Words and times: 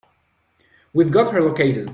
We've 0.93 1.11
got 1.11 1.31
her 1.33 1.41
located. 1.43 1.87